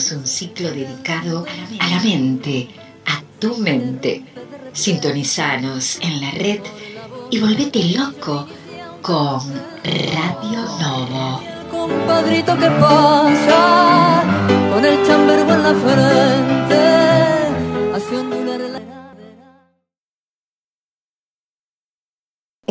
[0.00, 1.44] Iniciamos un ciclo dedicado
[1.78, 2.70] a la mente,
[3.04, 4.24] a tu mente.
[4.72, 6.60] Sintonizanos en la red
[7.30, 8.46] y volvete loco
[9.02, 9.40] con
[9.84, 11.42] Radio Novo.
[11.70, 14.22] Compadrito que pasa
[14.72, 16.69] con el chambergo en la frente,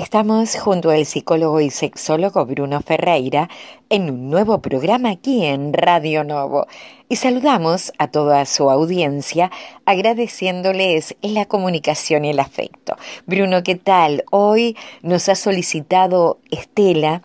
[0.09, 3.47] Estamos junto al psicólogo y sexólogo Bruno Ferreira
[3.89, 6.65] en un nuevo programa aquí en Radio Novo
[7.09, 9.51] y saludamos a toda su audiencia
[9.85, 12.97] agradeciéndoles la comunicación y el afecto.
[13.27, 14.23] Bruno, ¿qué tal?
[14.31, 17.21] Hoy nos ha solicitado Estela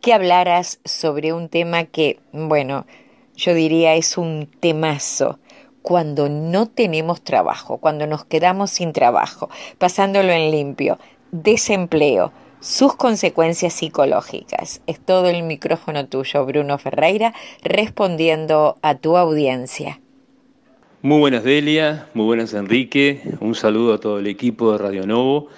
[0.00, 2.86] que hablaras sobre un tema que, bueno,
[3.36, 5.38] yo diría es un temazo
[5.82, 10.98] cuando no tenemos trabajo, cuando nos quedamos sin trabajo, pasándolo en limpio
[11.42, 14.80] desempleo, sus consecuencias psicológicas.
[14.86, 20.00] Es todo el micrófono tuyo, Bruno Ferreira, respondiendo a tu audiencia.
[21.02, 25.48] Muy buenas Delia, muy buenas Enrique, un saludo a todo el equipo de Radio Novo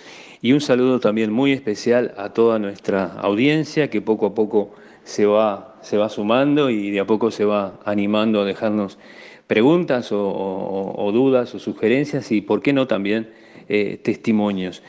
[0.42, 4.74] y un saludo también muy especial a toda nuestra audiencia que poco a poco
[5.04, 8.98] se va, se va sumando y de a poco se va animando a dejarnos
[9.46, 13.30] preguntas o, dudas o sugerencias y, por qué no, también
[13.68, 14.82] eh, testimonios.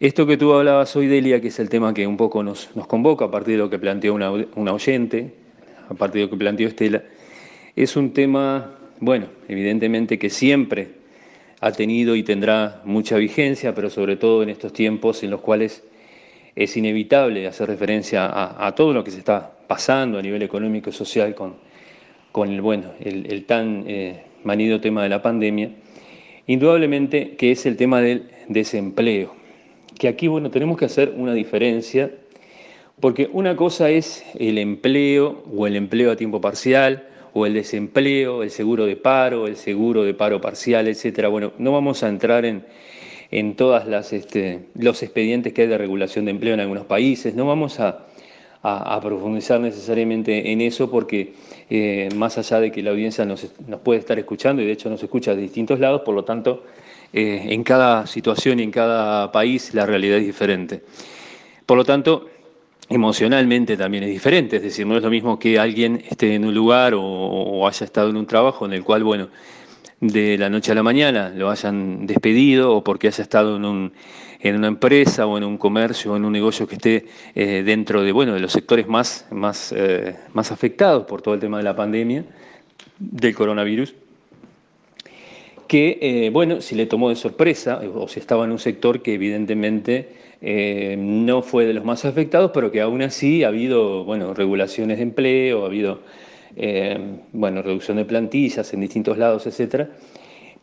[0.00, 3.24] Esto que tú hablabas hoy, Delia, que es el tema que un poco nos, convoca
[3.24, 4.30] a partir de lo que planteó una,
[4.72, 5.32] oyente,
[5.88, 7.02] a partir de lo que planteó Estela,
[7.74, 10.90] es un tema, bueno, evidentemente que siempre
[11.60, 15.82] ha tenido y tendrá mucha vigencia, pero sobre todo en estos tiempos en los cuales
[16.54, 20.92] es inevitable hacer referencia a, todo lo que se está pasando a nivel económico y
[20.92, 21.56] social con,
[22.48, 25.72] el, bueno, el, tan eh, manido tema de la pandemia,
[26.46, 29.38] indudablemente que es el tema del desempleo
[29.98, 32.10] que aquí, bueno, tenemos que hacer una diferencia,
[33.00, 38.42] porque una cosa es el empleo o el empleo a tiempo parcial, o el desempleo,
[38.42, 41.28] el seguro de paro, el seguro de paro parcial, etcétera.
[41.28, 42.64] Bueno, no vamos a entrar en,
[43.30, 47.46] en todos este, los expedientes que hay de regulación de empleo en algunos países, no
[47.46, 48.04] vamos a,
[49.00, 51.32] profundizar necesariamente en eso porque
[51.70, 54.90] eh, más allá de que la audiencia nos, nos, puede estar escuchando y de hecho
[54.90, 56.64] nos escucha de distintos lados, por lo tanto
[57.12, 60.82] eh, en cada situación y en cada país la realidad es diferente.
[61.64, 62.28] Por lo tanto,
[62.88, 66.54] emocionalmente también es diferente, es decir, no es lo mismo que alguien esté en un
[66.54, 69.28] lugar o, haya estado en un trabajo en el cual, bueno,
[70.00, 73.92] de la noche a la mañana lo hayan despedido o porque haya estado en,
[74.54, 78.12] una empresa o en un comercio o en un negocio que esté eh, dentro de,
[78.12, 79.26] bueno, de los sectores más,
[79.74, 82.24] eh, más afectados por todo el tema de la pandemia,
[82.98, 83.94] del coronavirus
[85.68, 89.14] que, eh, bueno, si le tomó de sorpresa o si estaba en un sector que
[89.14, 90.08] evidentemente
[90.40, 94.96] eh, no fue de los más afectados, pero que aún así ha habido, bueno, regulaciones
[94.96, 96.00] de empleo, ha habido,
[96.56, 96.98] eh,
[97.32, 99.90] bueno, reducción de plantillas en distintos lados, etcétera,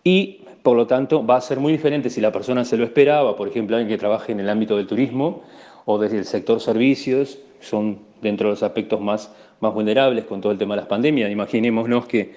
[0.03, 3.35] y por lo tanto va a ser muy diferente si la persona se lo esperaba,
[3.35, 5.43] por ejemplo, alguien que trabaje en el ámbito del turismo
[5.85, 10.51] o desde el sector servicios, son dentro de los aspectos más, más vulnerables con todo
[10.51, 11.31] el tema de las pandemias.
[11.31, 12.33] Imaginémonos que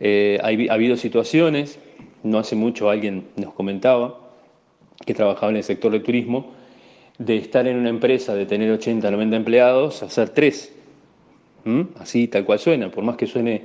[0.00, 1.78] ha habido situaciones
[2.22, 4.18] no hace mucho alguien nos comentaba
[5.04, 6.52] que trabajaba en el sector del turismo,
[7.18, 10.74] de estar en una empresa, de tener 80, 90 empleados, a hacer tres.
[11.98, 13.62] Así, tal cual suena, por más que suene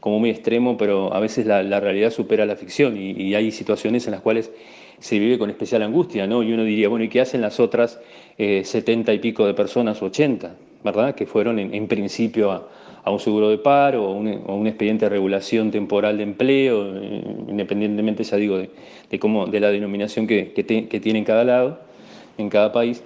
[0.00, 4.12] como muy extremo, pero a veces la, realidad supera la ficción y, hay situaciones en
[4.12, 4.50] las cuales
[4.98, 6.42] se vive con especial angustia, ¿no?
[6.42, 8.00] Y uno diría, bueno, ¿y qué hacen las otras
[8.36, 10.54] eh, 70 y pico de personas, 80,
[10.84, 11.14] ¿verdad?
[11.14, 12.68] Que fueron en principio a,
[13.04, 17.22] a un seguro de paro o un, un, expediente de regulación temporal de empleo, eh,
[17.48, 20.52] independientemente, ya digo, de, cómo, de la denominación que,
[21.00, 21.80] tiene en cada lado,
[22.36, 23.02] en cada país,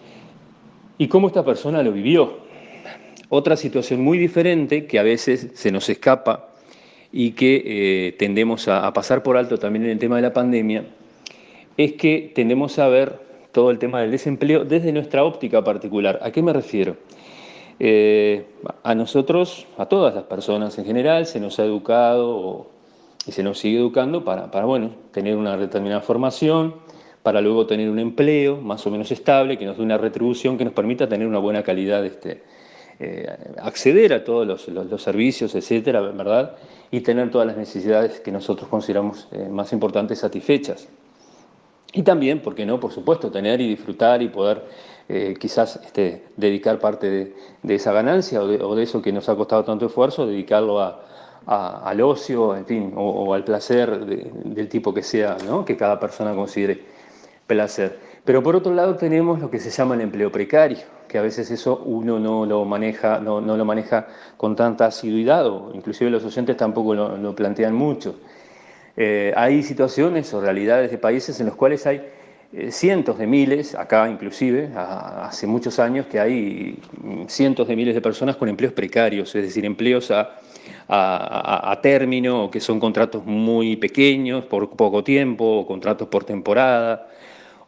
[0.98, 2.40] y cómo esta persona lo vivió.
[3.28, 6.50] Otra situación muy diferente que a veces se nos escapa
[7.10, 10.32] y que eh, tendemos a, a pasar por alto también en el tema de la
[10.32, 10.84] pandemia,
[11.76, 13.20] es que tendemos a ver
[13.52, 16.18] todo el tema del desempleo desde nuestra óptica particular.
[16.22, 16.96] ¿A qué me refiero?
[17.84, 18.46] Eh,
[18.84, 22.68] a nosotros, a todas las personas en general, se nos ha educado
[23.26, 26.76] y se nos sigue educando para, bueno, tener una determinada formación,
[27.24, 30.64] para luego tener un empleo más o menos estable, que nos dé una retribución que
[30.64, 32.44] nos permita tener una buena calidad, este,
[33.00, 33.26] eh,
[33.60, 36.54] acceder a todos los, servicios, etcétera, ¿verdad?
[36.92, 40.86] Y tener todas las necesidades que nosotros consideramos eh, más importantes satisfechas.
[41.92, 42.78] Y también, ¿por qué no?
[42.78, 44.62] Por supuesto, tener y disfrutar y poder
[45.14, 49.62] eh, quizás este, dedicar parte de, esa ganancia o de, eso que nos ha costado
[49.62, 50.80] tanto esfuerzo, dedicarlo
[51.44, 55.36] al ocio, en fin, o, al placer del tipo que sea,
[55.66, 56.80] que cada persona considere
[57.46, 57.98] placer.
[58.24, 60.78] Pero por otro lado tenemos lo que se llama el empleo precario,
[61.08, 64.06] que a veces eso uno no lo maneja, no, lo maneja
[64.38, 68.14] con tanta asiduidad, o inclusive los oyentes tampoco lo, plantean mucho.
[68.96, 72.02] Eh, hay situaciones o realidades de países en los cuales hay
[72.70, 76.78] cientos de miles, acá inclusive, hace muchos años que hay
[77.26, 80.38] cientos de miles de personas con empleos precarios, es decir, empleos a,
[80.88, 87.08] a, término, que son contratos muy pequeños, por poco tiempo, o contratos por temporada,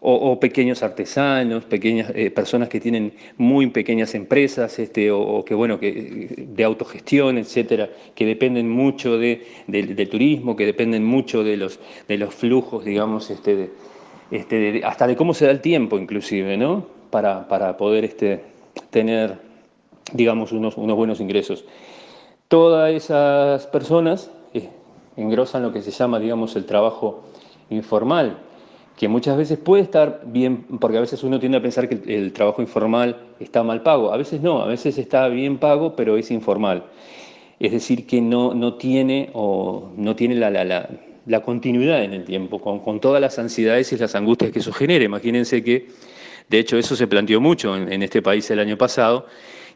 [0.07, 5.81] o, pequeños artesanos, pequeñas eh, personas que tienen muy pequeñas empresas, este, o, que bueno,
[5.81, 11.81] que, de autogestión, etcétera, que dependen mucho de, del turismo, que dependen mucho de los,
[12.07, 13.71] de los flujos, digamos, este, de,
[14.31, 16.87] este, hasta de cómo se da el tiempo inclusive, ¿no?
[17.11, 18.43] Para, para poder este,
[18.91, 19.39] tener,
[20.13, 21.65] digamos, unos, unos, buenos ingresos.
[22.49, 24.69] Todas esas personas eh,
[25.17, 27.23] engrosan lo que se llama, digamos, el trabajo
[27.71, 28.39] informal,
[28.97, 32.33] que muchas veces puede estar bien, porque a veces uno tiende a pensar que el,
[32.33, 36.31] trabajo informal está mal pago, a veces no, a veces está bien pago, pero es
[36.31, 36.85] informal.
[37.61, 40.89] Es decir, que no, no tiene, o no tiene la, la, la
[41.27, 45.05] la continuidad en el tiempo, con, todas las ansiedades y las angustias que eso genera.
[45.05, 45.89] Imagínense que,
[46.49, 49.27] de hecho, eso se planteó mucho en, este país el año pasado.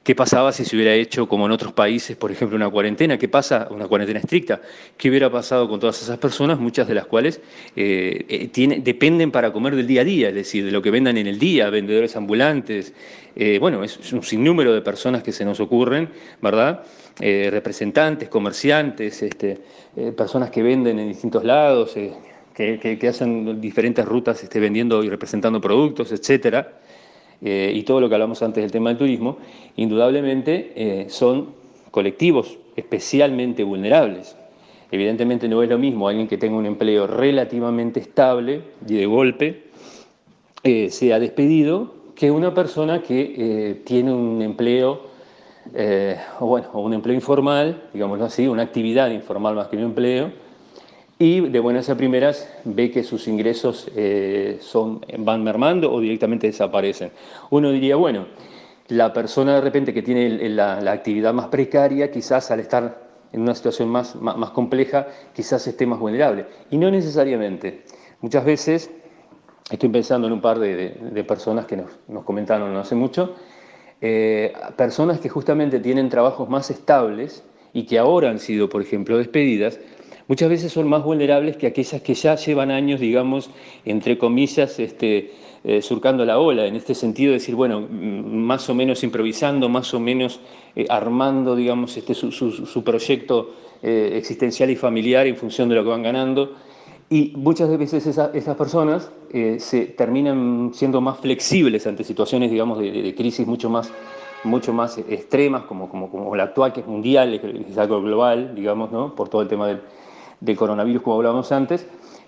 [0.03, 3.19] ¿Qué pasaba si se hubiera hecho, como en otros países, por ejemplo, una cuarentena?
[3.19, 3.69] ¿Qué pasa?
[3.71, 4.61] Una cuarentena estricta.
[4.97, 7.41] ¿Qué hubiera pasado con todas esas personas, muchas de las cuales
[7.77, 11.19] eh, eh, dependen para comer del día a día, es decir, de lo que vendan
[11.19, 12.95] en el día, vendedores ambulantes?
[13.37, 16.09] Eh, bueno, es un sinnúmero de personas que se nos ocurren,
[16.41, 16.85] ¿verdad?
[17.21, 19.59] Representantes, comerciantes, este,
[20.17, 21.97] personas que venden en distintos lados,
[22.55, 26.79] que, hacen diferentes rutas este, vendiendo y representando productos, etcétera,
[27.41, 29.39] y todo lo que hablamos antes del tema del turismo,
[29.77, 31.51] indudablemente son
[31.91, 34.37] colectivos especialmente vulnerables.
[34.91, 39.63] Evidentemente no es lo mismo alguien que tenga un empleo relativamente estable y de golpe
[40.91, 45.09] sea despedido que una persona que tiene un empleo
[45.75, 50.31] eh, o bueno, un empleo informal, digámoslo así, una actividad informal más que un empleo,
[51.19, 56.47] y de buenas a primeras ve que sus ingresos eh, son, van mermando o directamente
[56.47, 57.11] desaparecen.
[57.51, 58.27] Uno diría, bueno,
[58.87, 63.55] la persona de repente que tiene la, actividad más precaria, quizás al estar en una
[63.55, 66.47] situación más, más, compleja, quizás esté más vulnerable.
[66.71, 67.83] Y no necesariamente.
[68.21, 68.91] Muchas veces,
[69.71, 73.35] estoy pensando en un par de, personas que nos, nos comentaron no hace mucho,
[74.01, 77.43] eh, personas que justamente tienen trabajos más estables
[77.73, 79.79] y que ahora han sido, por ejemplo, despedidas,
[80.29, 83.51] muchas veces son más vulnerables que aquellas que ya llevan años, digamos,
[83.85, 85.33] entre comillas, este,
[85.65, 87.87] eh, surcando la ola, en este sentido de decir, bueno, mm,
[88.27, 90.41] más o menos improvisando, más o menos
[90.77, 96.03] eh, armando, digamos, este, su, proyecto existencial y familiar en función de lo que van
[96.03, 96.57] ganando.
[97.11, 103.15] Y muchas veces esas personas eh, se terminan siendo más flexibles ante situaciones, digamos, de,
[103.17, 103.91] crisis mucho más,
[104.45, 109.15] mucho más extremas, como, como, como, la actual, que es mundial, es global, digamos, ¿no?
[109.15, 109.81] por todo el tema del,
[110.41, 111.87] del coronavirus, como hablábamos antes,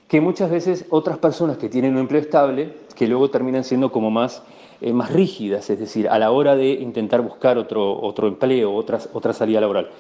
[0.08, 4.10] que muchas veces otras personas que tienen un empleo estable, que luego terminan siendo como
[4.10, 4.42] más,
[4.80, 8.98] eh, más rígidas, es decir, a la hora de intentar buscar otro, otro empleo, otra,
[9.12, 9.90] otra salida laboral.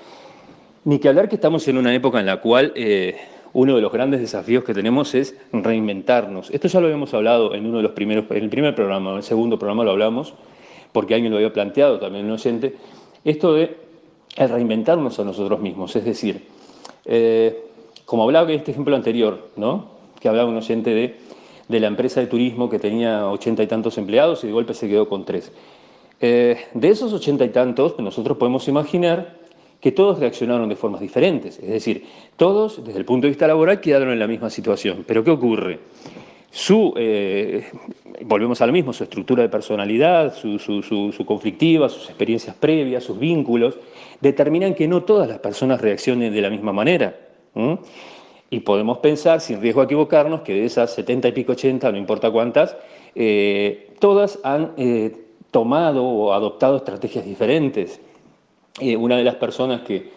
[0.84, 2.72] Ni que hablar que estamos en una época en la cual...
[2.74, 3.16] Eh,
[3.52, 6.50] uno de los grandes desafíos que tenemos es reinventarnos.
[6.50, 9.16] Esto ya lo habíamos hablado en uno de los primeros, en el primer programa, en
[9.18, 10.34] el segundo programa lo hablamos,
[10.92, 12.76] porque alguien lo había planteado también un oyente,
[13.24, 13.76] esto de
[14.36, 16.46] reinventarnos a nosotros mismos, es decir,
[17.04, 17.69] eh,
[18.10, 19.86] como hablaba en este ejemplo anterior, ¿no?
[20.18, 21.14] que hablaba un oyente de,
[21.68, 24.88] de, la empresa de turismo que tenía ochenta y tantos empleados y de golpe se
[24.88, 25.52] quedó con tres.
[26.20, 29.36] Eh, de esos ochenta y tantos, nosotros podemos imaginar
[29.80, 31.60] que todos reaccionaron de formas diferentes.
[31.60, 32.04] Es decir,
[32.36, 35.04] todos, desde el punto de vista laboral, quedaron en la misma situación.
[35.06, 35.78] Pero ¿qué ocurre?
[36.50, 37.64] Su, eh,
[38.22, 43.78] volvemos a lo mismo, su estructura de personalidad, su, conflictiva, sus experiencias previas, sus vínculos,
[44.20, 47.29] determinan que no todas las personas reaccionen de la misma manera.
[48.50, 51.98] Y podemos pensar, sin riesgo a equivocarnos, que de esas 70 y pico 80, no
[51.98, 52.76] importa cuántas,
[53.14, 55.16] eh, todas han eh,
[55.50, 58.00] tomado o adoptado estrategias diferentes
[58.98, 60.10] una de las personas que,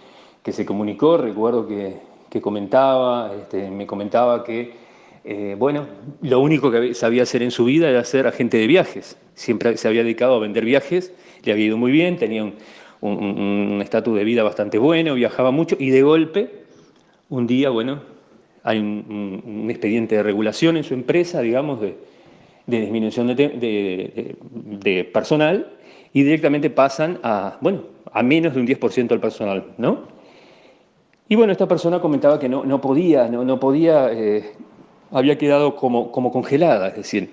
[0.51, 4.73] se comunicó, recuerdo que, comentaba, este, me comentaba que,
[5.23, 5.85] eh, bueno,
[6.21, 9.17] lo único que sabía hacer en su vida era ser agente de viajes.
[9.35, 11.13] Siempre se había dedicado a vender viajes,
[11.43, 12.51] le había ido muy bien, tenía
[13.01, 16.62] un estatus de vida bastante bueno, viajaba mucho y de golpe,
[17.35, 18.01] un día, bueno,
[18.63, 21.97] hay un, expediente de regulación en su empresa, digamos, de,
[22.67, 25.73] disminución de, de personal
[26.13, 30.03] y directamente pasan a, bueno, a menos de un 10% del personal, ¿no?
[31.27, 34.43] Y bueno, esta persona comentaba que no, no podía, no, no podía, eh,
[35.11, 37.31] había quedado como, como congelada, es decir,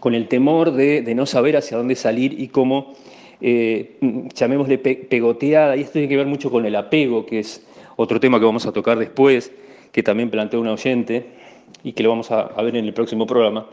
[0.00, 2.92] con el temor de, no saber hacia dónde salir y cómo,
[3.40, 3.98] eh,
[4.34, 7.66] llamémosle pegoteada, y esto tiene que ver mucho con el apego, que es
[8.02, 9.52] otro tema que vamos a tocar después,
[9.92, 11.26] que también planteó un oyente
[11.82, 13.66] y que lo vamos a, ver en el próximo programa.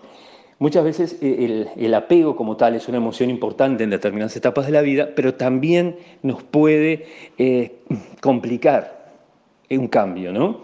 [0.60, 4.74] Muchas veces eh, el, apego como tal es una emoción importante en determinadas etapas de
[4.74, 7.06] la vida, pero también nos puede
[7.38, 7.78] eh,
[8.22, 9.14] complicar
[9.70, 10.62] un cambio, ¿no?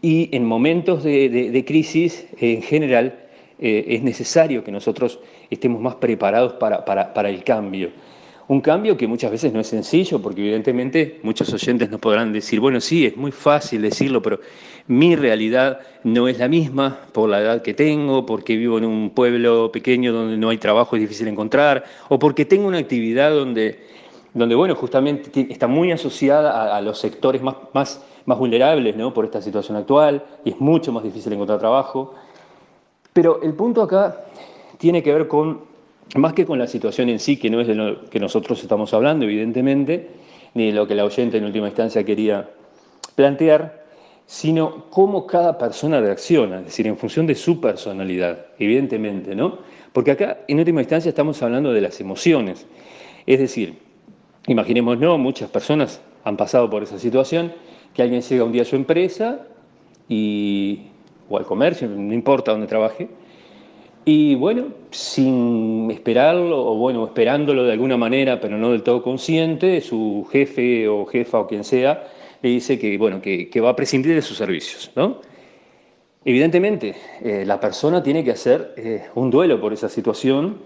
[0.00, 3.20] Y en momentos de, crisis, en general,
[3.58, 7.90] eh, es necesario que nosotros estemos más preparados para el cambio.
[8.52, 12.60] Un cambio que muchas veces no es sencillo, porque evidentemente muchos oyentes nos podrán decir,
[12.60, 14.40] bueno, sí, es muy fácil decirlo, pero
[14.88, 19.08] mi realidad no es la misma por la edad que tengo, porque vivo en un
[19.08, 23.86] pueblo pequeño donde no hay trabajo, es difícil encontrar, o porque tengo una actividad donde,
[24.34, 29.14] donde bueno, justamente está muy asociada a, los sectores más, más, más vulnerables ¿no?
[29.14, 32.16] por esta situación actual, y es mucho más difícil encontrar trabajo.
[33.14, 34.26] Pero el punto acá
[34.76, 35.71] tiene que ver con
[36.16, 38.92] más que con la situación en sí, que no es de lo que nosotros estamos
[38.92, 40.08] hablando, evidentemente,
[40.54, 42.50] ni de lo que la oyente en última instancia quería
[43.14, 43.82] plantear,
[44.26, 49.58] sino cómo cada persona reacciona, es decir, en función de su personalidad, evidentemente, ¿no?
[49.92, 52.66] Porque acá, en última instancia, estamos hablando de las emociones.
[53.26, 53.78] Es decir,
[54.46, 57.52] imaginémonos, muchas personas han pasado por esa situación,
[57.94, 59.46] que alguien llega un día a su empresa
[60.08, 60.86] y,
[61.28, 63.08] o al comercio, no importa dónde trabaje,
[64.04, 69.80] y bueno, sin esperarlo, o bueno, esperándolo de alguna manera, pero no del todo consciente,
[69.80, 72.08] su jefe o jefa o quien sea
[72.42, 74.90] le dice que, bueno, que, va a prescindir de sus servicios.
[74.96, 75.20] ¿no?
[76.24, 80.58] Evidentemente, eh, la persona tiene que hacer eh, un duelo por esa situación,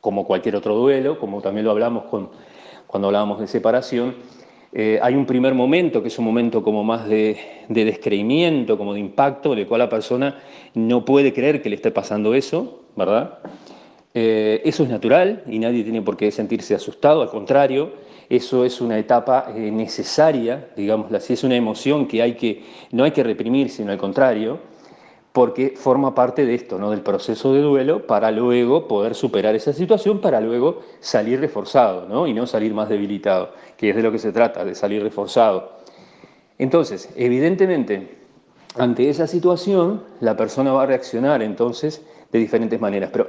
[0.00, 2.30] como cualquier otro duelo, como también lo hablamos con,
[2.86, 4.14] cuando hablábamos de separación,
[4.72, 9.00] eh, hay un primer momento, que es un momento como más de, descreimiento, como de
[9.00, 10.38] impacto, en el cual la persona
[10.74, 13.38] no puede creer que le esté pasando eso, ¿verdad?
[14.14, 17.92] Eh, eso es natural y nadie tiene por qué sentirse asustado, al contrario,
[18.28, 23.04] eso es una etapa eh, necesaria, digamos así, es una emoción que, hay que no
[23.04, 24.58] hay que reprimir, sino al contrario
[25.32, 26.90] porque forma parte de esto, ¿no?
[26.90, 32.26] del proceso de duelo, para luego poder superar esa situación, para luego salir reforzado ¿no?
[32.26, 35.78] y no salir más debilitado, que es de lo que se trata, de salir reforzado.
[36.58, 38.16] Entonces, evidentemente,
[38.76, 43.28] ante esa situación, la persona va a reaccionar entonces de diferentes maneras, pero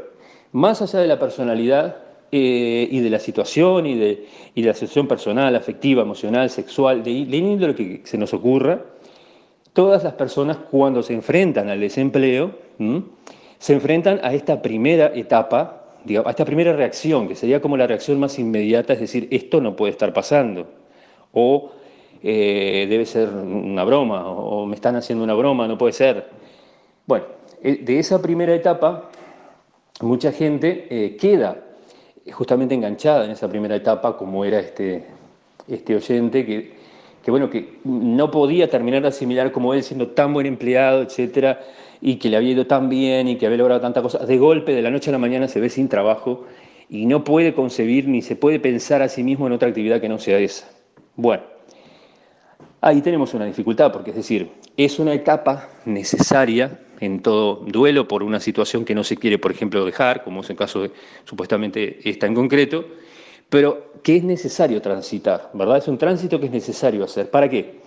[0.51, 1.97] más allá de la personalidad
[2.31, 7.25] eh, y de la situación y de, y la situación personal, afectiva, emocional, sexual, de,
[7.25, 8.81] de lo que se nos ocurra,
[9.79, 12.51] todas las personas cuando se enfrentan al desempleo,
[13.59, 15.85] se enfrentan a esta primera etapa,
[16.25, 19.77] a esta primera reacción, que sería como la reacción más inmediata, es decir, esto no
[19.77, 20.67] puede estar pasando,
[21.31, 21.71] o
[22.21, 26.27] eh, debe ser una broma, o me están haciendo una broma, no puede ser.
[27.07, 27.27] Bueno,
[27.63, 29.09] eh, de esa primera etapa,
[30.01, 31.55] mucha gente eh, queda
[32.33, 35.05] justamente enganchada en esa primera etapa, como era este,
[35.69, 36.78] este oyente que
[37.23, 41.59] que bueno, que no podía terminar de asimilar como él siendo tan buen empleado, etcétera,
[42.01, 44.73] y que le había ido tan bien y que había logrado tanta cosa, de golpe,
[44.73, 46.45] de la noche a la mañana se ve sin trabajo
[46.89, 50.09] y no puede concebir ni se puede pensar a sí mismo en otra actividad que
[50.09, 50.69] no sea esa.
[51.15, 51.43] Bueno,
[52.81, 58.23] ahí tenemos una dificultad, porque es decir, es una etapa necesaria en todo duelo por
[58.23, 60.91] una situación que no se quiere, por ejemplo, dejar, como es el caso de
[61.25, 62.85] supuestamente esta en concreto,
[63.49, 65.77] pero que es necesario transitar, ¿verdad?
[65.77, 67.29] Es un tránsito que es necesario hacer.
[67.29, 67.79] ¿Para qué?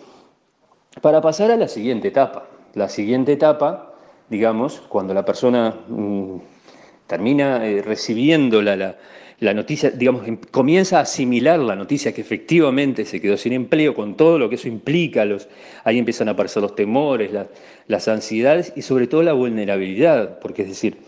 [1.00, 2.48] Para pasar a la siguiente etapa.
[2.74, 3.94] La siguiente etapa,
[4.28, 6.36] digamos, cuando la persona mm,
[7.06, 8.96] termina eh, recibiendo la,
[9.54, 14.16] noticia, digamos, em, comienza a asimilar la noticia que efectivamente se quedó sin empleo, con
[14.16, 15.48] todo lo que eso implica, los,
[15.84, 17.30] ahí empiezan a aparecer los temores,
[17.86, 20.98] las ansiedades y sobre todo la vulnerabilidad, porque es decir,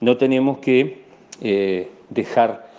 [0.00, 1.02] no tenemos que
[1.40, 2.71] eh, dejar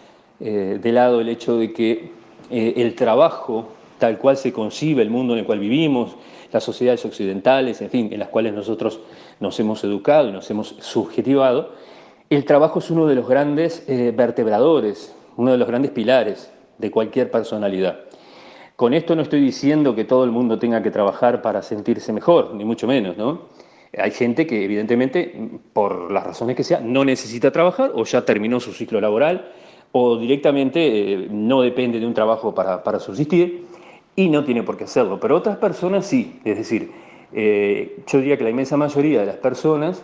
[0.46, 2.12] eh, de lado el hecho de que
[2.52, 6.18] eh, el trabajo, tal cual se concibe el mundo en el cual vivimos,
[6.52, 9.00] las sociedades occidentales, en fin, en las cuales nosotros
[9.40, 11.72] nos hemos educado y nos hemos subjetivado,
[12.30, 16.92] el trabajo es uno de los grandes eh, vertebradores, uno de los grandes pilares de
[16.92, 18.00] cualquier personalidad.
[18.76, 22.54] Con esto no estoy diciendo que todo el mundo tenga que trabajar para sentirse mejor,
[22.54, 23.44] ni mucho menos, ¿no?
[23.98, 28.60] Hay gente que evidentemente, por las razones que sea, no necesita trabajar o ya terminó
[28.60, 29.54] su ciclo laboral
[29.94, 30.80] o directamente
[31.14, 33.66] eh, no depende de un trabajo para, subsistir
[34.16, 35.20] y no tiene por qué hacerlo.
[35.20, 36.92] Pero otras personas sí, es decir,
[37.32, 40.04] eh, yo diría que la inmensa mayoría de las personas,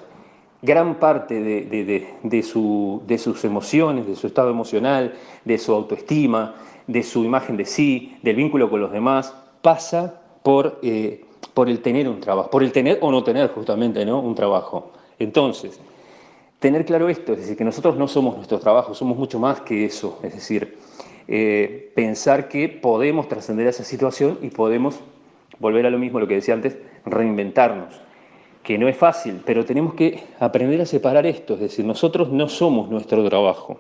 [0.62, 6.56] gran parte de, sus emociones, de su estado emocional, de su autoestima,
[6.86, 11.82] de su imagen de sí, del vínculo con los demás, pasa por, eh, por el
[11.82, 14.20] tener un trabajo, por el tener o no tener justamente ¿no?
[14.20, 14.92] un trabajo.
[15.18, 15.80] Entonces,
[16.60, 19.86] tener claro esto, es decir, que nosotros no somos nuestro trabajo, somos mucho más que
[19.86, 20.78] eso, es decir,
[21.28, 25.00] eh, pensar que podemos trascender esa situación y podemos
[25.60, 28.02] volver a lo mismo, lo que decía antes, reinventarnos,
[28.64, 32.50] que no es fácil, pero tenemos que aprender a separar esto, es decir, nosotros no
[32.50, 33.80] somos nuestro trabajo,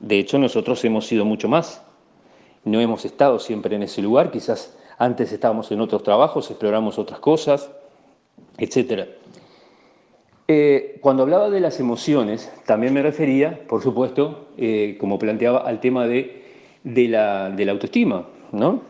[0.00, 1.82] de hecho nosotros hemos sido mucho más,
[2.64, 7.20] no hemos estado siempre en ese lugar, quizás antes estábamos en otros trabajos, exploramos otras
[7.20, 7.70] cosas,
[8.58, 9.08] etc.
[10.46, 15.80] Eh, cuando hablaba de las emociones, también me refería, por supuesto, eh, como planteaba, al
[15.80, 16.42] tema de,
[16.84, 18.82] la, autoestima, ¿no?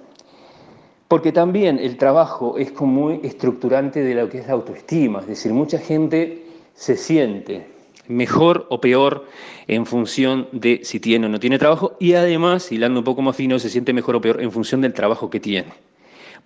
[1.06, 5.52] Porque también el trabajo es muy estructurante de lo que es la autoestima, es decir,
[5.52, 6.44] mucha gente
[6.74, 7.68] se siente
[8.08, 9.24] mejor o peor
[9.68, 13.36] en función de si tiene o no tiene trabajo y además, hilando un poco más
[13.36, 15.68] fino, se siente mejor o peor en función del trabajo que tiene.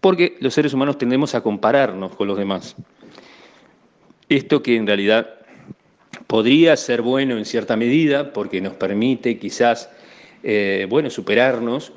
[0.02, 2.76] Porque los seres humanos tendemos a compararnos con los demás.
[4.28, 5.26] Esto que en realidad
[6.26, 9.90] podría ser bueno en cierta medida porque nos permite quizás,
[10.42, 11.92] eh, bueno, superarnos,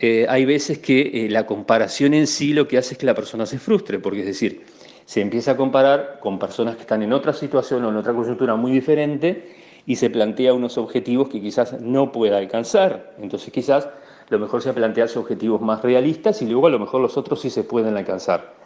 [0.00, 3.14] eh, hay veces que eh, la comparación en sí lo que hace es que la
[3.14, 4.64] persona se frustre, porque es decir,
[5.04, 8.56] se empieza a comparar con personas que están en otra situación o en otra coyuntura
[8.56, 9.54] muy diferente
[9.86, 13.14] y se plantea unos objetivos que quizás no pueda alcanzar.
[13.22, 13.88] Entonces quizás
[14.28, 17.48] lo mejor sea plantearse objetivos más realistas y luego a lo mejor los otros sí
[17.48, 18.56] se pueden alcanzar.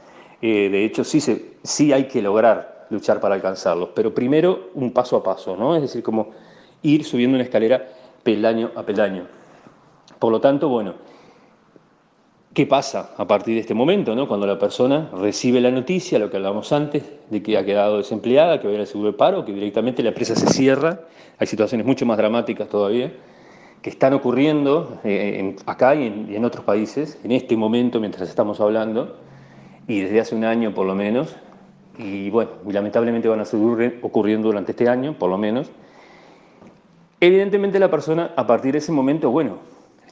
[0.41, 1.21] De hecho, sí,
[1.63, 5.75] sí hay que lograr luchar para alcanzarlos, pero primero un paso a paso, ¿no?
[5.77, 6.31] Es decir, como
[6.83, 7.89] ir subiendo una escalera
[8.23, 9.27] peldaño a peldaño.
[10.19, 10.95] Por lo tanto, bueno,
[12.53, 14.27] ¿Qué pasa a partir de este momento, ¿no?
[14.27, 18.59] cuando la persona recibe la noticia, lo que hablamos antes, de que ha quedado desempleada,
[18.61, 21.03] que va a ir al seguro de paro, que directamente la empresa se cierra?
[21.39, 23.13] Hay situaciones mucho más dramáticas todavía,
[23.83, 29.17] que están ocurriendo eh, acá y en, otros países, en este momento mientras estamos hablando,
[29.87, 31.37] y desde hace un año por lo menos,
[31.99, 35.71] y bueno, lamentablemente van a seguir ocurriendo durante este año, por lo menos.
[37.21, 39.59] Evidentemente la persona a partir de ese momento, bueno,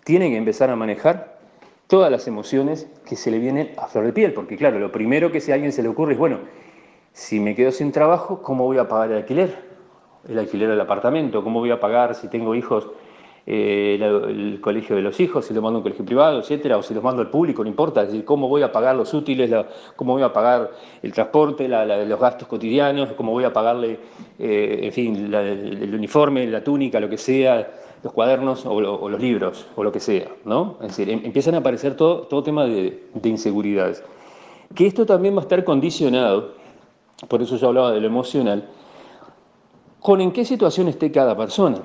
[0.05, 1.39] tiene que empezar a manejar
[1.87, 5.33] todas las emociones que se le vienen a flor de piel, porque claro, lo primero
[5.33, 6.39] que si a alguien se le ocurre es, bueno,
[7.13, 9.57] si me quedo sin trabajo, ¿cómo voy a pagar el alquiler?
[10.29, 12.89] El alquiler del apartamento, ¿cómo voy a pagar si tengo hijos?
[13.51, 16.83] Eh, el, colegio de los hijos, si lo mando a un colegio privado, etcétera, o
[16.83, 19.51] si los mando al público, no importa, es decir, cómo voy a pagar los útiles,
[19.97, 20.71] cómo voy a pagar
[21.03, 24.01] el transporte, los gastos cotidianos, cómo voy a pagarle,
[24.39, 27.67] eh, en fin, el uniforme, la túnica, lo que sea,
[28.03, 30.77] los cuadernos o, los libros o lo que sea, ¿no?
[30.83, 34.05] Es decir, em, empiezan a aparecer todo, todo tema de, inseguridades.
[34.75, 36.53] Que esto también va a estar condicionado,
[37.29, 38.69] por eso yo hablaba de lo emocional,
[40.01, 41.79] con en qué situación esté cada persona.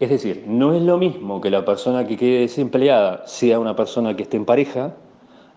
[0.00, 4.14] Es decir, no es lo mismo que la persona que quede desempleada sea una persona
[4.14, 4.94] que esté en pareja,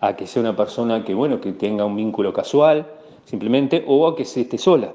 [0.00, 2.86] a que sea una persona que, bueno, que tenga un vínculo casual,
[3.24, 4.94] simplemente, o a que se esté sola,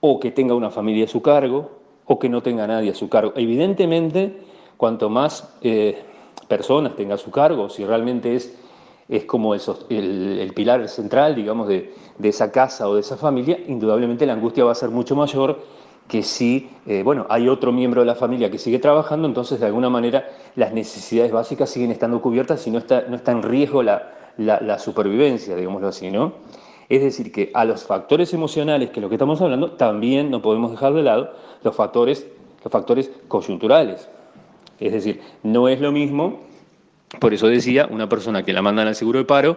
[0.00, 1.70] o que tenga una familia a su cargo,
[2.04, 3.32] o que no tenga nadie a su cargo.
[3.36, 4.36] Evidentemente,
[4.76, 6.02] cuanto más eh,
[6.46, 8.54] personas tenga a su cargo, si realmente es,
[9.08, 14.34] es como el, pilar central, digamos, de, esa casa o de esa familia, indudablemente la
[14.34, 15.60] angustia va a ser mucho mayor
[16.12, 19.64] que si, eh, bueno, hay otro miembro de la familia que sigue trabajando, entonces de
[19.64, 23.82] alguna manera las necesidades básicas siguen estando cubiertas y no está, no está en riesgo
[23.82, 26.34] la, la supervivencia, digámoslo así, ¿no?
[26.90, 30.42] Es decir, que a los factores emocionales, que es lo que estamos hablando, también no
[30.42, 31.32] podemos dejar de lado
[31.64, 32.26] los factores,
[32.62, 34.06] los factores coyunturales.
[34.80, 36.40] Es decir, no es lo mismo,
[37.20, 39.56] por eso decía, una persona que la mandan al seguro de paro,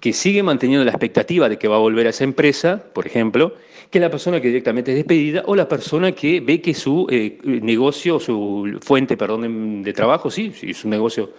[0.00, 3.54] que sigue manteniendo la expectativa de que va a volver a esa empresa, por ejemplo,
[3.90, 7.38] que la persona que directamente es despedida o la persona que ve que su eh,
[7.44, 11.30] negocio, su fuente perdón, de, trabajo, sí, si es un negocio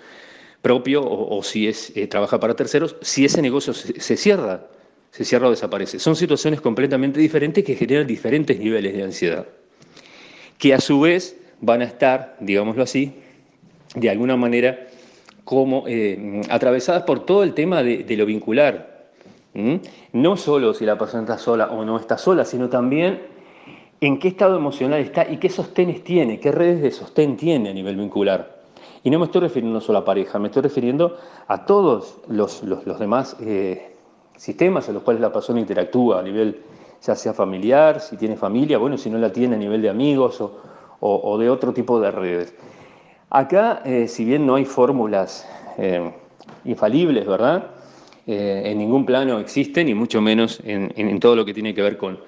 [0.61, 4.67] propio o, si es eh, trabaja para terceros, si ese negocio se cierra
[5.11, 5.99] se cierra o desaparece.
[5.99, 9.47] Son situaciones completamente diferentes que generan diferentes niveles de ansiedad,
[10.59, 13.13] que a su vez van a estar, digámoslo así,
[13.95, 14.87] de alguna manera
[15.43, 18.96] como eh, atravesadas por todo el tema de, lo vincular.
[20.13, 23.21] No solo si la persona está sola o no está sola, sino también
[23.99, 27.73] en qué estado emocional está y qué sostenes tiene, qué redes de sostén tiene a
[27.73, 28.57] nivel vincular.
[29.03, 31.17] Y no me estoy refiriendo solo a pareja, me estoy refiriendo
[31.47, 32.61] a todos los,
[32.99, 33.95] demás eh,
[34.35, 36.61] sistemas en los cuales la persona interactúa a nivel
[37.01, 40.41] ya sea familiar, si tiene familia, bueno, si no la tiene a nivel de amigos
[40.99, 42.53] o, de otro tipo de redes.
[43.29, 46.11] Acá, eh, si bien no hay fórmulas eh,
[46.65, 47.71] infalibles, ¿verdad?
[48.27, 51.97] Eh, en ningún plano existen, y mucho menos en, todo lo que tiene que ver
[51.97, 52.19] con,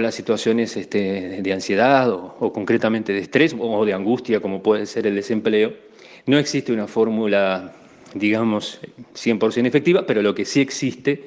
[0.00, 5.06] las situaciones este, de ansiedad o, concretamente de estrés o de angustia, como puede ser
[5.06, 5.74] el desempleo.
[6.24, 7.74] No existe una fórmula
[8.14, 8.80] digamos,
[9.14, 11.24] 100% efectiva, pero lo que sí existe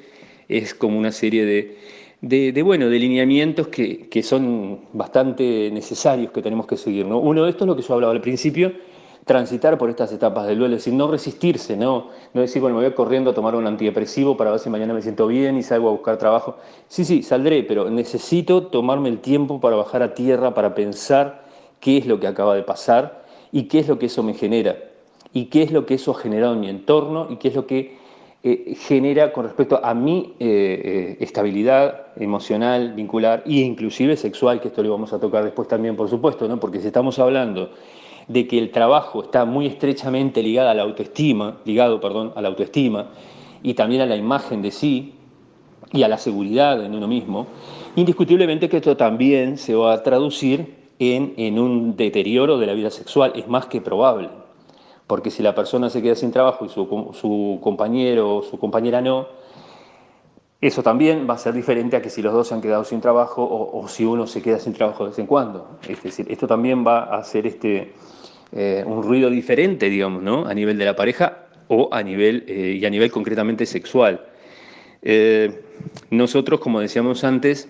[0.48, 6.66] es como una serie de, de, bueno, de lineamientos que, son bastante necesarios que tenemos
[6.66, 7.06] que seguir.
[7.06, 7.18] ¿no?
[7.18, 8.72] Uno de estos es lo que yo hablaba al principio,
[9.26, 12.10] transitar por estas etapas del duelo, es decir, no resistirse, ¿no?
[12.32, 15.02] no decir, bueno, me voy corriendo a tomar un antidepresivo para ver si mañana me
[15.02, 16.58] siento bien y salgo a buscar trabajo.
[16.86, 21.44] Sí, sí, saldré, pero necesito tomarme el tiempo para bajar a tierra, para pensar
[21.80, 24.76] qué es lo que acaba de pasar y qué es lo que eso me genera,
[25.32, 27.66] y qué es lo que eso ha generado en mi entorno y qué es lo
[27.66, 27.96] que
[28.44, 30.46] eh, genera con respecto a mi eh,
[30.84, 35.96] eh, estabilidad emocional, vincular e inclusive sexual, que esto lo vamos a tocar después también,
[35.96, 36.60] por supuesto, ¿no?
[36.60, 37.70] porque si estamos hablando
[38.28, 42.48] de que el trabajo está muy estrechamente ligado a la autoestima, ligado, perdón, a la
[42.48, 43.10] autoestima
[43.62, 45.14] y también a la imagen de sí
[45.92, 47.46] y a la seguridad en uno mismo,
[47.94, 52.90] indiscutiblemente que esto también se va a traducir en, en un deterioro de la vida
[52.90, 54.28] sexual, es más que probable
[55.06, 59.26] porque si la persona se queda sin trabajo y su, compañero o su compañera no,
[60.60, 63.00] eso también va a ser diferente a que si los dos se han quedado sin
[63.00, 65.78] trabajo o, si uno se queda sin trabajo de vez en cuando.
[65.88, 67.92] Es decir, esto también va a hacer este,
[68.52, 70.46] eh, un ruido diferente, digamos, ¿no?
[70.46, 74.24] a nivel de la pareja o a nivel, eh, y a nivel concretamente sexual.
[75.02, 75.62] Eh,
[76.10, 77.68] nosotros, como decíamos antes,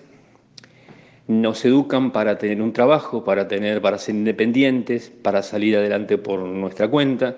[1.27, 6.39] nos educan para tener un trabajo, para, tener, para ser independientes, para salir adelante por
[6.39, 7.37] nuestra cuenta,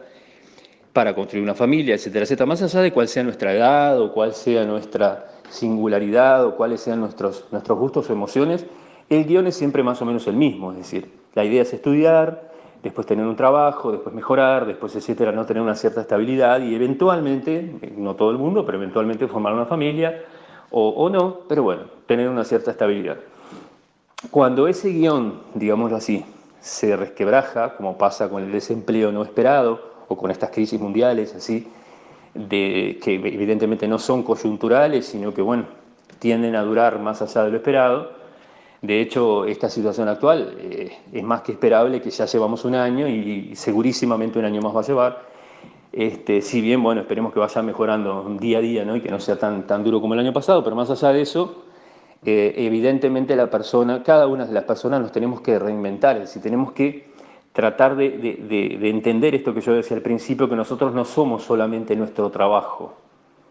[0.93, 2.45] para construir una familia, etcétera, etcétera.
[2.45, 6.99] Más allá de cuál sea nuestra edad o cuál sea nuestra singularidad o cuáles sean
[6.99, 8.65] nuestros, nuestros gustos o emociones,
[9.09, 10.71] el guion es siempre más o menos el mismo.
[10.71, 12.48] Es decir, la idea es estudiar,
[12.83, 17.93] después tener un trabajo, después mejorar, después, etcétera, no tener una cierta estabilidad y eventualmente,
[17.97, 20.23] no todo el mundo, pero eventualmente formar una familia
[20.71, 23.17] o, o no, pero bueno, tener una cierta estabilidad.
[24.31, 26.25] Cuando ese guion, digámoslo así,
[26.59, 31.67] se resquebraja, como pasa con el desempleo no esperado o con estas crisis mundiales, así,
[32.33, 35.65] de, que evidentemente no son coyunturales, sino que, bueno,
[36.19, 38.11] tienden a durar más allá de lo esperado.
[38.81, 43.07] De hecho, esta situación actual eh, es más que esperable que ya llevamos un año
[43.07, 45.29] y segurísimamente un año más va a llevar.
[45.91, 48.95] Este, si bien, bueno, esperemos que vaya mejorando día a día ¿no?
[48.95, 51.21] y que no sea tan, tan duro como el año pasado, pero más allá de
[51.21, 51.63] eso,
[52.25, 56.41] eh, evidentemente la persona, cada una de las personas nos tenemos que reinventar, es decir,
[56.41, 57.09] tenemos que
[57.53, 62.29] tratar de, entender esto que yo decía al principio, que nosotros no somos solamente nuestro
[62.29, 62.93] trabajo,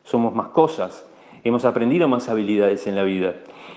[0.04, 1.06] somos más cosas,
[1.44, 3.34] hemos aprendido más habilidades en la vida.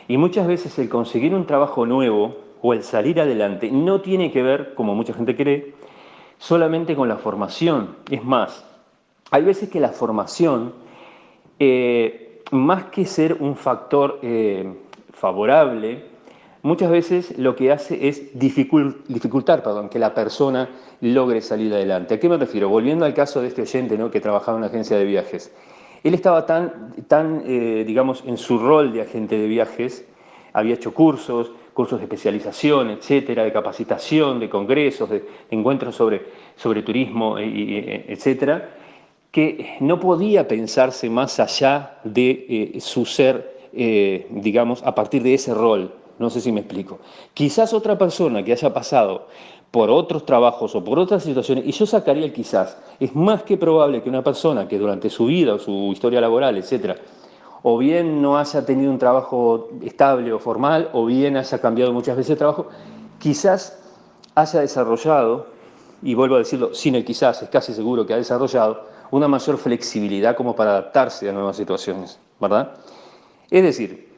[0.08, 4.44] Y muchas veces el conseguir un trabajo nuevo o el salir adelante no tiene que
[4.44, 5.74] ver, como mucha gente cree,
[6.38, 7.96] solamente con la formación.
[8.10, 8.66] Es más,
[9.32, 10.74] hay veces que la formación
[11.60, 14.74] eh, más que ser un factor eh,
[15.14, 16.06] favorable,
[16.64, 20.70] muchas veces lo que hace es dificultar perdón, que la persona
[21.02, 22.16] logre salir adelante.
[22.16, 22.70] ¿A qué me refiero?
[22.70, 24.12] Volviendo al caso de este oyente ¿no?
[24.12, 25.54] que trabajaba en una agencia de viajes.
[26.04, 30.06] Él estaba tan, tan eh, digamos, en su rol de agente de viajes,
[30.54, 36.84] había hecho cursos, cursos de especialización, etcétera, de capacitación, de congresos, de encuentros sobre, sobre
[36.84, 38.70] turismo, etcétera,
[39.32, 45.34] que no podía pensarse más allá de eh, su ser, eh, digamos, a partir de
[45.34, 45.94] ese rol.
[46.20, 47.00] No sé si me explico.
[47.34, 49.28] Quizás otra persona que haya pasado
[49.72, 53.58] por otros trabajos o por otras situaciones, y yo sacaría el quizás, es más que
[53.58, 56.98] probable que una persona que durante su vida o su historia laboral, etcétera,
[57.64, 62.18] o bien no haya tenido un trabajo estable o formal, o bien haya cambiado muchas
[62.18, 62.68] veces de trabajo,
[63.18, 63.82] quizás
[64.36, 65.48] haya desarrollado,
[66.04, 69.58] y vuelvo a decirlo, sin el quizás, es casi seguro que ha desarrollado, una mayor
[69.58, 72.74] flexibilidad como para adaptarse a nuevas situaciones, ¿verdad?
[73.50, 74.10] Es decir,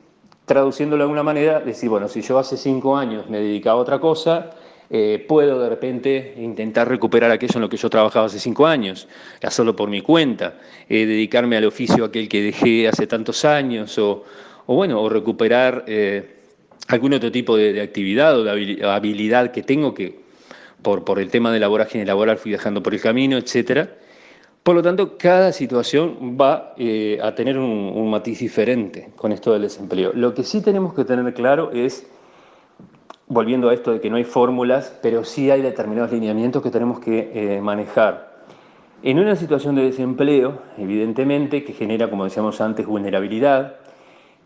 [0.46, 4.00] traduciéndolo de alguna manera, decir, bueno, si yo hace cinco años me dedicaba a otra
[4.00, 4.52] cosa,
[4.96, 9.08] eh, puedo de repente intentar recuperar aquello en lo que yo trabajaba hace cinco años,
[9.42, 14.24] hacerlo por mi cuenta, eh, dedicarme al oficio aquel que dejé hace tantos años, o,
[14.68, 16.36] bueno, o recuperar eh,
[16.90, 20.22] algún otro tipo de, actividad o de habilidad que tengo que
[20.84, 23.90] por, el tema de la vorágine laboral fui dejando por el camino, etcétera.
[24.62, 29.64] Por lo tanto, cada situación va eh, a tener un, matiz diferente con esto del
[29.64, 30.12] desempleo.
[30.14, 32.06] Lo que sí tenemos que tener claro es,
[33.28, 37.00] volviendo a esto de que no hay fórmulas, pero sí hay determinados lineamientos que tenemos
[37.00, 38.34] que eh, manejar.
[39.02, 43.76] En una situación de desempleo, evidentemente, que genera, como decíamos antes, vulnerabilidad,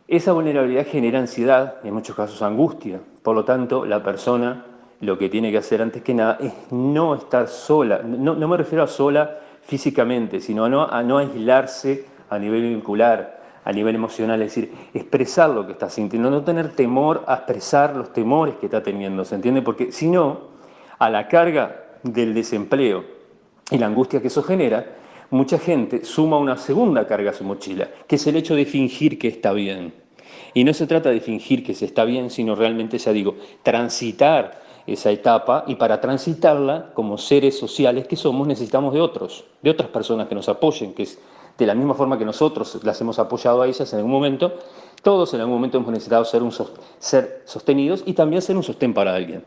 [0.07, 2.99] esa vulnerabilidad genera ansiedad, en muchos casos angustia.
[3.21, 4.65] Por lo tanto, la persona
[5.01, 8.01] lo que tiene que hacer antes que nada es no estar sola.
[8.03, 12.63] No, no me refiero a sola físicamente, sino a no, a no aislarse a nivel
[12.63, 13.36] vincular,
[13.67, 17.97] a nivel emocional, es decir, expresar lo que está sintiendo, no tener temor a expresar
[17.97, 19.61] los temores que está teniendo, ¿se entiende?
[19.61, 20.39] Porque si no,
[20.97, 23.03] a la carga del desempleo
[23.69, 24.85] y la angustia que eso genera,
[25.31, 29.19] mucha gente suma una segunda carga a su mochila, que es el hecho de fingir
[29.19, 29.93] que está bien.
[30.53, 34.61] Y no se trata de fingir que se está bien, sino realmente, ya digo, transitar
[34.85, 39.89] esa etapa y para transitarla como seres sociales que somos necesitamos de otros, de otras
[39.89, 41.05] personas que nos apoyen, que
[41.57, 44.53] de la misma forma que nosotros las hemos apoyado a ellas en algún momento,
[45.01, 46.41] todos en algún momento hemos necesitado ser,
[46.99, 49.43] ser sostenidos y también ser un sostén para alguien.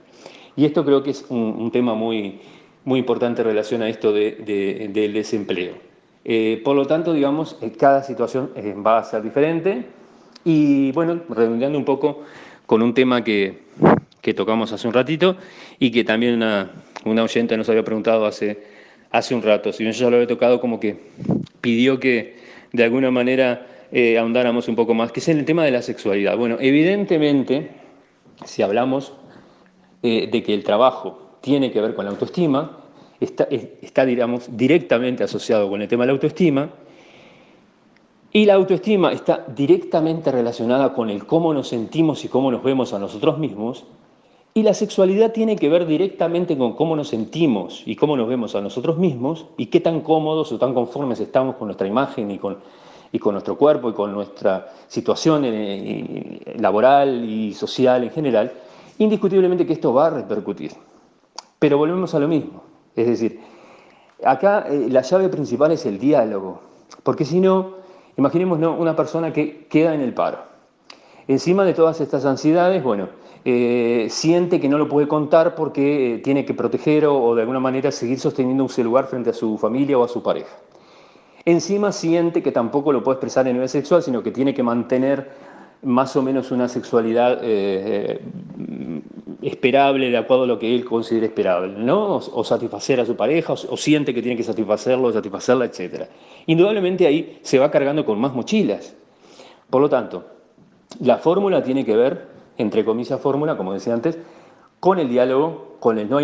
[0.56, 2.40] Y esto creo que es un, tema muy,
[2.84, 5.74] muy importante en relación a esto del desempleo.
[6.24, 9.86] Eh, por lo tanto, digamos, eh, cada situación eh, va a ser diferente
[10.44, 12.22] y, bueno, redondeando un poco
[12.66, 13.62] con un tema que,
[14.20, 15.36] que tocamos hace un ratito
[15.78, 16.70] y que también una,
[17.04, 18.62] una oyente nos había preguntado hace,
[19.10, 20.96] hace un rato, si bien yo ya lo había tocado, como que
[21.60, 22.36] pidió que
[22.72, 23.66] de alguna manera
[24.18, 26.36] ahondáramos un poco más, que es en el tema de la sexualidad.
[26.36, 27.70] Bueno, evidentemente,
[28.44, 29.12] si hablamos
[30.02, 32.78] de que el trabajo tiene que ver con la autoestima,
[33.18, 36.70] está, está digamos, directamente asociado con el tema de la autoestima,
[38.32, 42.92] y la autoestima está directamente relacionada con el cómo nos sentimos y cómo nos vemos
[42.92, 43.84] a nosotros mismos,
[44.60, 48.54] y la sexualidad tiene que ver directamente con cómo nos sentimos y cómo nos vemos
[48.54, 52.36] a nosotros mismos y qué tan cómodos o tan conformes estamos con nuestra imagen y
[52.36, 52.58] con,
[53.10, 58.52] y con nuestro cuerpo y con nuestra situación eh, laboral y social en general,
[58.98, 60.72] indiscutiblemente que esto va a repercutir.
[61.58, 62.62] Pero volvemos a lo mismo.
[62.94, 63.40] Es decir,
[64.22, 66.60] acá eh, la llave principal es el diálogo,
[67.02, 67.76] porque si no,
[68.18, 70.40] imaginemos una persona que queda en el paro.
[71.28, 73.08] Encima de todas estas ansiedades, bueno,
[73.44, 77.60] eh, siente que no lo puede contar porque eh, tiene que proteger o, de alguna
[77.60, 80.56] manera seguir sosteniendo un celular frente a su familia o a su pareja.
[81.44, 85.30] Encima siente que tampoco lo puede expresar a nivel sexual, sino que tiene que mantener
[85.82, 87.40] más o menos una sexualidad
[89.42, 92.16] esperable de acuerdo a lo que él considera esperable, ¿no?
[92.16, 96.04] O, satisfacer a su pareja, o, siente que tiene que satisfacerlo, satisfacerla, etc.
[96.46, 98.94] Indudablemente ahí se va cargando con más mochilas.
[99.68, 100.24] Por lo tanto,
[101.00, 102.26] la fórmula tiene que ver,
[102.60, 104.18] entre comillas fórmula, como decía antes,
[104.78, 106.18] con el diálogo, con el no,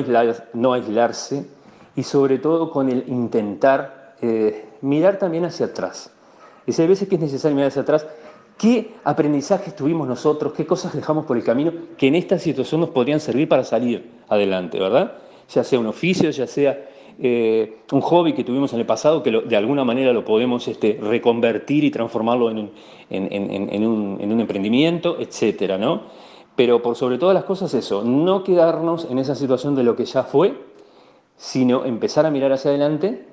[0.55, 1.46] no aislarse
[1.94, 6.12] y sobre todo con el intentar eh, mirar también hacia atrás.
[6.66, 8.07] Y hay veces que es necesario mirar hacia atrás
[8.59, 10.55] ¿Qué aprendizajes tuvimos nosotros?
[10.55, 14.11] ¿Qué cosas dejamos por el camino que en esta situación nos podrían servir para salir
[14.29, 15.12] adelante, verdad?
[15.51, 19.31] Ya sea un oficio, ya sea eh, un hobby que tuvimos en el pasado, que
[19.31, 22.70] de alguna manera lo podemos este, reconvertir y transformarlo en un,
[23.11, 26.05] en, un, emprendimiento, etcétera, ¿no?
[26.56, 30.06] Pero por sobre todas las cosas eso, no quedarnos en esa situación de lo que
[30.06, 30.58] ya fue,
[31.36, 33.26] sino empezar a mirar hacia adelante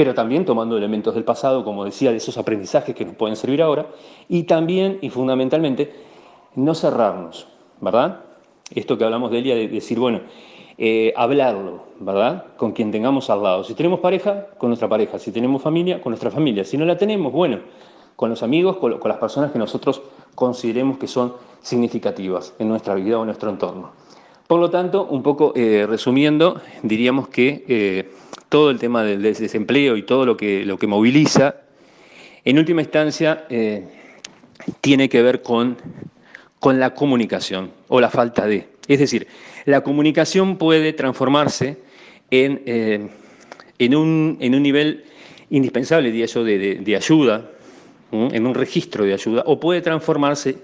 [0.00, 3.60] pero también tomando elementos del pasado, como decía, de esos aprendizajes que nos pueden servir
[3.60, 3.84] ahora,
[4.30, 5.92] y también y fundamentalmente
[6.54, 7.46] no cerrarnos,
[7.82, 8.20] ¿verdad?
[8.74, 10.20] Esto que hablamos de ella, de decir, bueno,
[10.78, 12.46] eh, hablarlo, ¿verdad?
[12.56, 13.62] Con quien tengamos al lado.
[13.62, 15.18] Si tenemos pareja, con nuestra pareja.
[15.18, 16.64] Si tenemos familia, con nuestra familia.
[16.64, 17.58] Si no la tenemos, bueno,
[18.16, 20.00] con los amigos, con, las personas que nosotros
[20.40, 23.92] consideremos que son significativas en nuestra vida o en nuestro entorno.
[24.46, 28.10] Por lo tanto, un poco eh, resumiendo, diríamos que eh,
[28.48, 31.56] todo el tema del desempleo y todo lo que, lo que moviliza,
[32.42, 33.86] en última instancia eh,
[34.80, 35.76] tiene que ver con,
[36.58, 38.66] con la comunicación o la falta de.
[38.88, 39.26] Es decir,
[39.66, 41.76] la comunicación puede transformarse
[42.30, 42.62] en,
[43.78, 45.04] en, un, en, un, nivel
[45.50, 47.50] indispensable, diría yo, de, ayuda,
[48.12, 50.56] en un registro de ayuda, o puede transformarse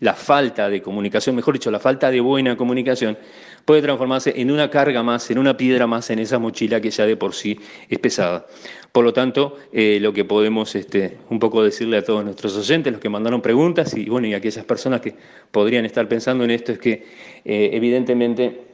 [0.00, 3.16] la falta de comunicación, mejor dicho, la falta de buena comunicación,
[3.64, 7.06] puede transformarse en una carga más, en una piedra más en esa mochila que ya
[7.06, 8.46] de por sí es pesada.
[8.90, 12.92] Por lo tanto, eh, lo que podemos este, un poco decirle a todos nuestros oyentes,
[12.92, 15.14] los que mandaron preguntas y, bueno, y aquellas personas que
[15.52, 17.06] podrían estar pensando en esto, es que
[17.44, 18.71] eh, evidentemente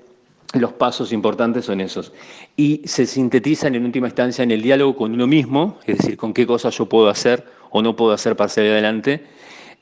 [0.55, 2.13] los pasos importantes son esos.
[2.57, 6.33] Y se sintetizan en última instancia en el diálogo con uno mismo, es decir, con
[6.33, 9.25] qué cosas yo puedo hacer o no puedo hacer para salir adelante,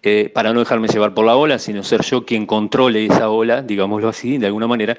[0.03, 3.63] eh, para no dejarme llevar por la ola, sino ser yo quien controle esa ola,
[3.63, 4.97] digámoslo así, de alguna manera.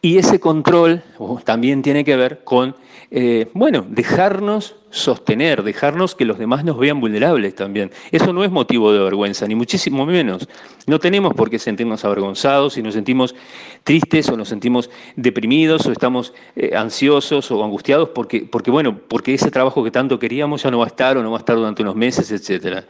[0.00, 1.02] Y ese control
[1.44, 2.76] también tiene que ver con,
[3.10, 7.90] eh, bueno, dejarnos sostener, dejarnos que los demás nos vean vulnerables también.
[8.12, 10.48] Eso no es motivo de vergüenza, ni muchísimo menos.
[10.86, 13.34] No tenemos por qué sentirnos avergonzados si nos sentimos
[13.82, 19.34] tristes o nos sentimos deprimidos o estamos eh, ansiosos o angustiados porque, porque, bueno, porque
[19.34, 21.56] ese trabajo que tanto queríamos ya no va a estar o no va a estar
[21.56, 22.84] durante unos meses, etc.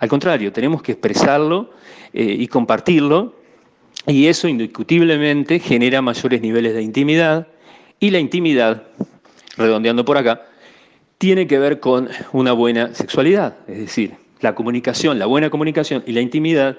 [0.00, 1.70] Al contrario, tenemos que expresarlo
[2.14, 3.43] eh, y compartirlo
[4.06, 7.48] y eso indiscutiblemente genera mayores niveles de intimidad.
[8.00, 8.82] Y la intimidad,
[9.56, 10.42] redondeando por acá,
[11.18, 16.12] tiene que ver con una buena sexualidad, es decir, la comunicación, la buena comunicación y
[16.12, 16.76] la intimidad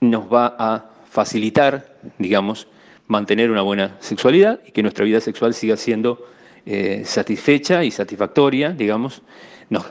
[0.00, 2.68] nos va a facilitar, digamos,
[3.06, 6.24] mantener una buena sexualidad y que nuestra vida sexual siga siendo
[6.66, 9.22] eh, satisfecha y satisfactoria, digamos,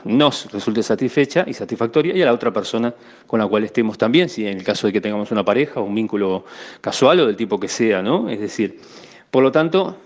[0.04, 2.94] nos, resulte satisfecha y satisfactoria, y a la otra persona
[3.26, 5.84] con la cual estemos también, si en el caso de que tengamos una pareja o
[5.84, 6.44] un vínculo
[6.80, 8.28] casual o del tipo que sea, ¿no?
[8.28, 8.78] Es decir,
[9.30, 9.96] por lo tanto,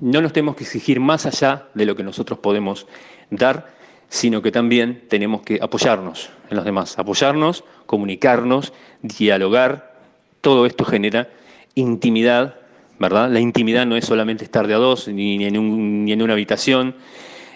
[0.00, 2.86] no nos tenemos que exigir más allá de lo que nosotros podemos
[3.30, 3.72] dar,
[4.10, 9.94] sino que también tenemos que apoyarnos en los demás, apoyarnos, comunicarnos, dialogar.
[10.40, 11.28] Todo esto genera
[11.74, 12.56] intimidad,
[12.98, 13.30] ¿verdad?
[13.30, 16.94] La intimidad no es solamente estar de a dos, ni en, ni en una habitación,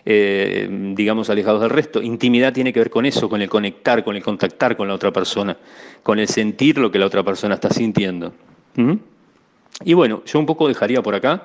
[0.05, 2.03] eh, digamos, alejados del resto.
[2.03, 5.13] Intimidad tiene que ver con eso, con el conectar, con el contactar con la otra
[5.13, 5.57] persona,
[6.03, 8.33] con el sentir lo que la otra persona está sintiendo.
[8.77, 8.95] ¿Mm?
[9.85, 11.45] Y bueno, yo un poco dejaría por acá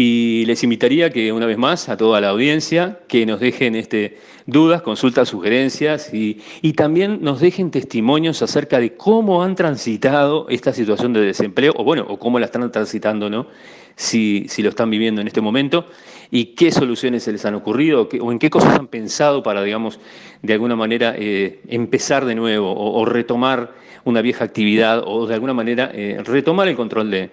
[0.00, 4.16] y les invitaría que una vez más a toda la audiencia que nos dejen este,
[4.46, 6.40] dudas, consultas, sugerencias y,
[6.74, 12.06] también nos dejen testimonios acerca de cómo han transitado esta situación de desempleo o bueno,
[12.08, 13.48] o cómo la están transitando, ¿no?
[13.96, 15.86] Si, si lo están viviendo en este momento
[16.30, 19.98] y qué soluciones se les han ocurrido o en qué cosas han pensado para, digamos,
[20.42, 25.54] de alguna manera eh, empezar de nuevo o, retomar una vieja actividad o de alguna
[25.54, 27.30] manera eh, retomar el control de,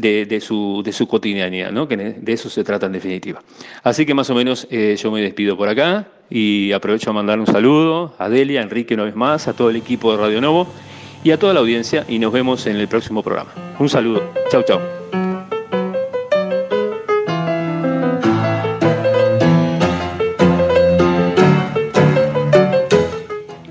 [0.00, 1.88] de, su, de su cotidianidad, ¿no?
[1.88, 3.42] que de eso se trata en definitiva.
[3.82, 7.38] Así que más o menos eh, yo me despido por acá y aprovecho a mandar
[7.40, 10.40] un saludo a Delia, a Enrique una vez más, a todo el equipo de Radio
[10.40, 10.68] Novo
[11.24, 13.50] y a toda la audiencia y nos vemos en el próximo programa.
[13.78, 14.32] Un saludo.
[14.50, 14.80] Chau, chau.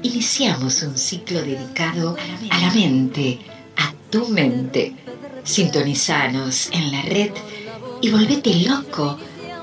[0.02, 2.16] Iniciamos un ciclo dedicado
[2.52, 3.40] a la mente,
[4.10, 4.96] tu mente
[5.44, 7.32] Sintonizanos en la red
[8.02, 9.18] y volvete loco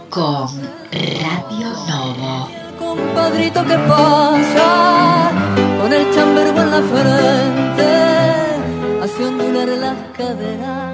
[0.08, 0.48] con
[0.90, 2.48] Radio Novo.
[2.78, 5.30] Compadrito que pasa
[5.78, 7.92] con el chambergo en la frente,
[9.02, 10.93] hace ondular las caderas